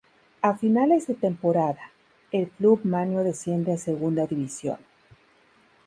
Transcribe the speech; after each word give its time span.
A 0.41 0.55
finales 0.57 1.05
de 1.05 1.13
temporada, 1.13 1.91
el 2.31 2.49
club 2.49 2.79
maño 2.85 3.23
desciende 3.23 3.73
a 3.73 3.77
Segunda 3.77 4.25
División. 4.25 4.79